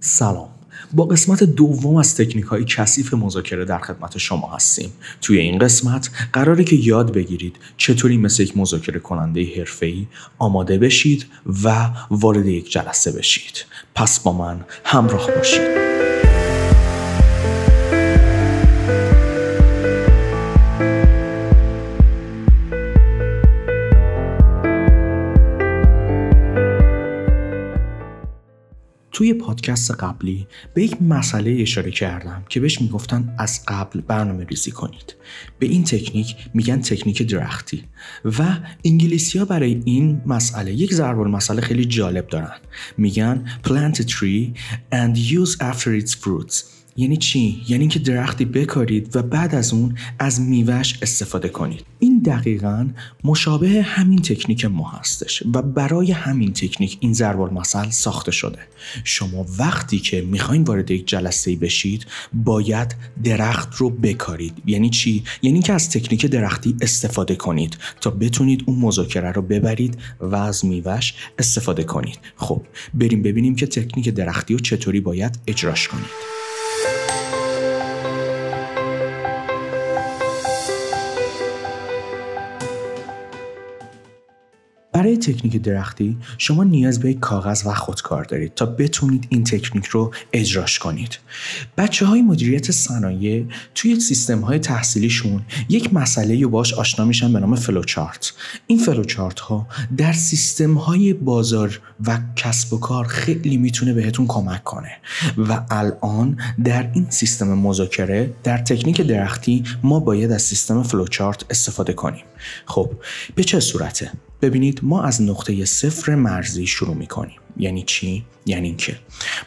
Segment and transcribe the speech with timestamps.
[0.00, 0.48] سلام.
[0.92, 4.92] با قسمت دوم از تکنیک های کثیف مذاکره در خدمت شما هستیم.
[5.22, 10.06] توی این قسمت قراره که یاد بگیرید چطوری مثل یک مذاکره کننده حرفه‌ای
[10.38, 11.26] آماده بشید
[11.64, 13.64] و وارد یک جلسه بشید.
[13.94, 15.89] پس با من همراه باشید.
[29.20, 34.70] توی پادکست قبلی به یک مسئله اشاره کردم که بهش می‌گفتن از قبل برنامه ریزی
[34.70, 35.14] کنید.
[35.58, 37.84] به این تکنیک میگن تکنیک درختی
[38.24, 42.56] و انگلیسی ها برای این مسئله یک ضرب مسئله خیلی جالب دارن.
[42.98, 44.58] میگن plant a tree
[44.92, 46.64] and use after its fruits.
[46.96, 51.84] یعنی چی؟ یعنی که درختی بکارید و بعد از اون از میوهش استفاده کنید.
[52.24, 52.88] دقیقا
[53.24, 58.58] مشابه همین تکنیک ما هستش و برای همین تکنیک این ضرب المثل ساخته شده.
[59.04, 64.62] شما وقتی که می‌خواین وارد یک جلسه بشید باید درخت رو بکارید.
[64.66, 69.98] یعنی چی؟ یعنی که از تکنیک درختی استفاده کنید تا بتونید اون مذاکره رو ببرید
[70.20, 72.18] و از میوهش استفاده کنید.
[72.36, 72.62] خب
[72.94, 76.40] بریم ببینیم که تکنیک درختی رو چطوری باید اجراش کنید.
[85.20, 90.14] تکنیک درختی شما نیاز به یک کاغذ و خودکار دارید تا بتونید این تکنیک رو
[90.32, 91.18] اجراش کنید.
[91.78, 97.40] بچه های مدیریت صنایع توی سیستم های تحصیلیشون یک مسئله رو باش آشنا میشن به
[97.40, 98.32] نام فلوچارت
[98.66, 104.64] این فلوچارت ها در سیستم های بازار و کسب و کار خیلی می‌تونه بهتون کمک
[104.64, 104.90] کنه
[105.38, 111.92] و الان در این سیستم مذاکره در تکنیک درختی ما باید از سیستم فلوچارت استفاده
[111.92, 112.24] کنیم.
[112.66, 112.90] خب
[113.34, 114.10] به چه صورته؟
[114.42, 117.38] ببینید ما از نقطه صفر مرزی شروع می‌کنیم.
[117.56, 118.96] یعنی چی؟ یعنی اینکه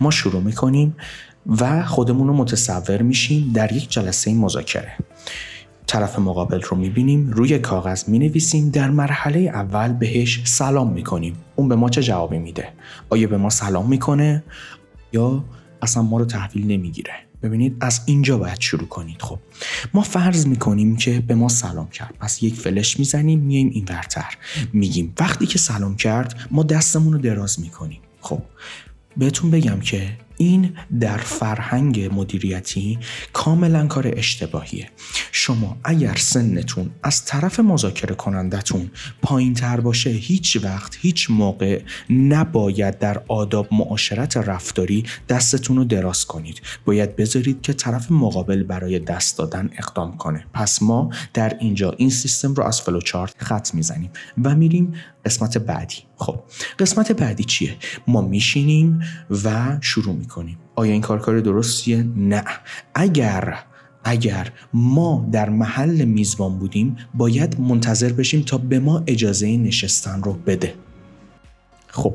[0.00, 0.96] ما شروع می‌کنیم
[1.46, 4.92] و خودمون رو متصور میشیم در یک جلسه مذاکره.
[5.86, 11.36] طرف مقابل رو می‌بینیم روی کاغذ می‌نویسیم در مرحله اول بهش سلام می‌کنیم.
[11.56, 12.68] اون به ما چه جوابی میده؟
[13.10, 14.42] آیا به ما سلام می‌کنه؟
[15.12, 15.44] یا
[15.82, 17.12] اصلا ما رو تحویل نمی‌گیره؟
[17.42, 19.22] ببینید از اینجا باید شروع کنید.
[19.22, 19.38] خب
[19.94, 22.14] ما فرض می‌کنیم که به ما سلام کرد.
[22.20, 24.34] پس یک فلش می‌زنیم میایم این ورتر.
[24.72, 28.00] میگیم وقتی که سلام کرد ما دستمون رو دراز می‌کنیم.
[28.20, 28.42] خب
[29.16, 32.98] بهتون بگم که این در فرهنگ مدیریتی
[33.32, 34.90] کاملا کار اشتباهیه.
[35.32, 38.90] شما اگر سنتون از طرف مذاکره کنندتون
[39.22, 46.24] پایین تر باشه هیچ وقت هیچ موقع نباید در آداب معاشرت رفتاری دستتون رو دراز
[46.24, 46.62] کنید.
[46.84, 50.46] باید بذارید که طرف مقابل برای دست دادن اقدام کنه.
[50.54, 54.10] پس ما در اینجا این سیستم رو از فلوچارت خط می‌زنیم
[54.44, 55.96] و میریم قسمت بعدی.
[56.16, 56.40] خب
[56.78, 57.76] قسمت بعدی چیه؟
[58.06, 59.00] ما میشینیم
[59.44, 60.29] و شروع می‌کنیم.
[60.74, 62.44] آیا این کار کار درستیه؟ نه.
[62.94, 63.58] اگر
[64.04, 70.32] اگر ما در محل میزبان بودیم باید منتظر بشیم تا به ما اجازه نشستن رو
[70.32, 70.74] بده.
[71.92, 72.14] خب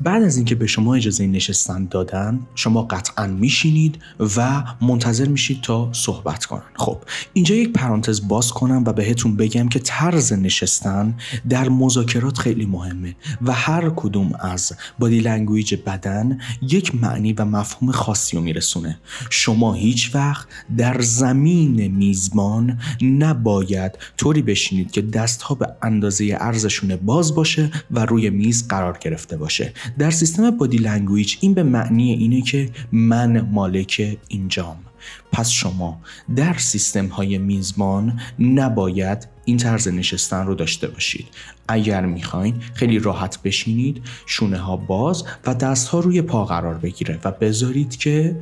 [0.00, 3.98] بعد از اینکه به شما اجازه نشستن دادن شما قطعا میشینید
[4.36, 6.62] و منتظر میشید تا صحبت کنن.
[6.74, 6.98] خب
[7.32, 11.14] اینجا یک پرانتز باز کنم و بهتون بگم که طرز نشستن
[11.48, 17.92] در مذاکرات خیلی مهمه و هر کدوم از body language بدن یک معنی و مفهوم
[17.92, 18.98] خاصی رو میرسونه.
[19.30, 27.34] شما هیچ وقت در زمین میزبان نباید طوری بشینید که دستها به اندازه ارزشون باز
[27.34, 29.15] باشه و روی میز قرار گرفته.
[29.16, 29.72] گرفته باشه.
[29.98, 34.76] در سیستم body language این به معنی اینه که من مالک اینجام.
[35.32, 36.00] پس شما
[36.36, 41.26] در سیستم های میزبان نباید این طرز نشستن رو داشته باشید.
[41.68, 47.18] اگر می‌خواین خیلی راحت بشینید شونه ها باز و دست ها روی پا قرار بگیره
[47.24, 48.40] و بذارید که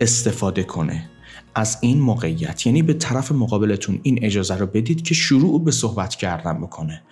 [0.00, 1.10] استفاده کنه.
[1.54, 6.14] از این موقعیت یعنی به طرف مقابلتون این اجازه رو بدید که شروع به صحبت
[6.14, 7.02] کردن بکنه.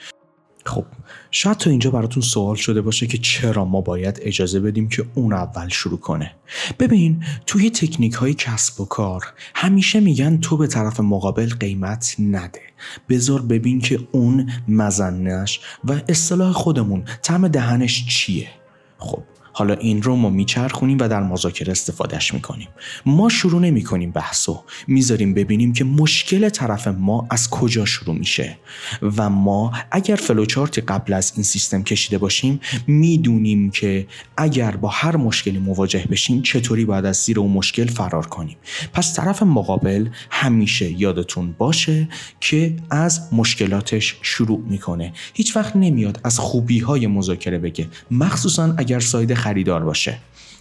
[0.67, 0.85] خب
[1.31, 5.33] شاید تا اینجا براتون سوال شده باشه که چرا ما باید اجازه بدیم که اون
[5.33, 6.35] اول شروع کنه.
[6.79, 12.61] ببین توی تکنیک های کسب و کار همیشه میگن تو به طرف مقابل قیمت نده.
[13.09, 18.49] بذار ببین که اون مزنش و اصطلاح خودمون تم دهنش چیه.
[18.99, 19.23] خب
[19.56, 22.69] حالا این رو ما میچرخونیم و در مذاکره استفادهش می‌کنیم.
[23.06, 24.62] ما شروع نمی‌کنیم بحثو.
[24.87, 28.56] می‌ذاریم ببینیم که مشکل طرف ما از کجا شروع میشه.
[29.03, 34.06] و ما اگر فلوچارتی قبل از این سیستم کشیده باشیم می‌دونیم که
[34.37, 38.57] اگر با هر مشکلی مواجه بشیم چطوری باید از زیر اون مشکل فرار کنیم.
[38.93, 42.09] پس طرف مقابل همیشه یادتون باشه
[42.41, 45.12] که از مشکلاتش شروع می‌کنه.
[45.35, 47.89] هیچ وقت نمیاد از خوبی های مذاکره بگه.
[48.11, 50.19] مخصوصا اگر ساید خریدار باشه.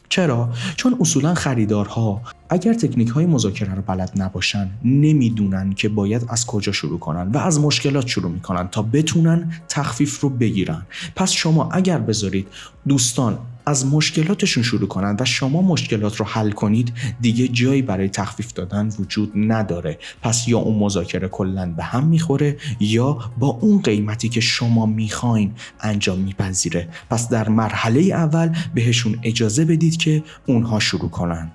[0.09, 2.21] چرا؟ چون اصولا خریدارها
[2.53, 7.37] اگر تکنیک های مذاکره رو بلد نباشن نمی‌دونن که باید از کجا شروع کنن و
[7.37, 10.85] از مشکلات شروع می‌کنن تا بتونن تخفیف رو بگیرن.
[11.15, 12.47] پس شما اگر بذارید
[12.87, 18.53] دوستان از مشکلاتشون شروع کنند و شما مشکلات رو حل کنید دیگه جایی برای تخفیف
[18.53, 19.99] دادن وجود نداره.
[20.21, 25.51] پس یا اون مذاکره کلا به هم می‌خوره یا با اون قیمتی که شما می‌خواین
[25.81, 26.87] انجام میپذیره.
[27.09, 31.51] پس در مرحله اول بهشون اجازه بدید که اونها شروع کنند.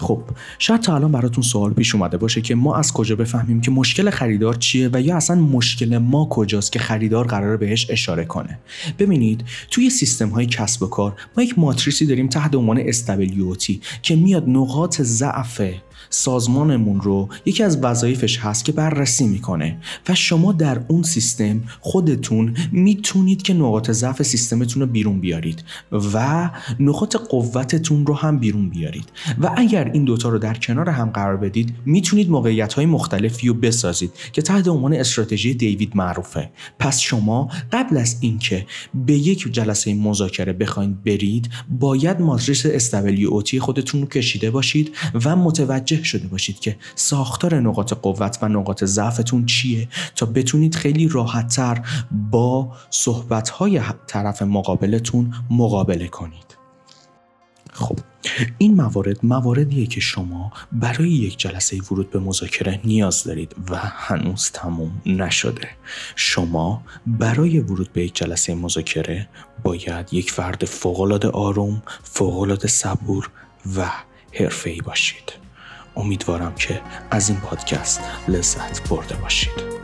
[0.00, 0.22] خب
[0.58, 4.10] شاید تا الان براتون سوال پیش اومده باشه که ما از کجا بفهمیم که مشکل
[4.10, 8.58] خریدار چیه و یا اصلا مشکل ما کجاست که خریدار قراره بهش اشاره کنه.
[8.98, 14.16] ببینید توی سیستم های کسب و کار ما یک ماتریسی داریم تحت عنوان SWOT که
[14.16, 15.60] میاد نقاط ضعف
[16.10, 22.56] سازمانمون رو یکی از وظایفش هست که بررسی می‌کنه و شما در اون سیستم خودتون
[22.72, 25.64] می‌تونید که نقاط ضعف سیستمتون رو بیرون بیارید
[26.14, 26.50] و
[26.80, 29.04] نقاط قوتتون رو هم بیرون بیارید.
[29.40, 33.54] و اگر این دوتا رو در کنار هم قرار بدید می‌تونید موقعیت های مختلفی رو
[33.54, 36.50] بسازید که تحت عنوان استراتژی دیوید معروفه.
[36.78, 42.94] پس شما قبل از اینکه به یک جلسه مذاکره بخواید برید باید ماتریس
[43.28, 45.36] اوتی خودتون رو کشیده باشید و
[45.92, 51.82] متوجه شده باشید که ساختار نقاط قوت و نقاط ضعفتون چیه تا بتونید خیلی راحتتر
[52.30, 56.56] با صحبتهای طرف مقابلتون مقابله کنید.
[57.72, 57.98] خب
[58.58, 64.50] این موارد مواردیه که شما برای یک جلسه ورود به مذاکره نیاز دارید و هنوز
[64.50, 65.68] تموم نشده.
[66.16, 69.28] شما برای ورود به یک جلسه مذاکره
[69.62, 73.30] باید یک فرد فوقالعاده آروم فوقالعاده صبور
[73.76, 73.90] و
[74.32, 75.39] حرفه‌ای باشید.
[75.96, 79.80] امیدوارم که از این پادکست لذت برده باشید.